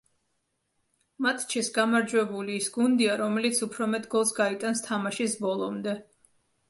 მატჩის 1.25 1.67
გამარჯვებული 1.75 2.57
ის 2.61 2.69
გუნდია, 2.77 3.17
რომელიც 3.23 3.63
უფრო 3.67 3.89
მეტ 3.95 4.09
გოლს 4.15 4.33
გაიტანს 4.41 4.83
თამაშის 4.89 5.37
ბოლომდე. 5.45 5.95